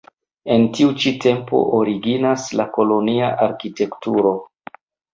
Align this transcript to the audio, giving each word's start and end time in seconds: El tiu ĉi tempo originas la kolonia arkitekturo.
El 0.53 0.63
tiu 0.77 0.89
ĉi 1.03 1.13
tempo 1.25 1.61
originas 1.81 2.49
la 2.63 2.69
kolonia 2.81 3.31
arkitekturo. 3.51 4.37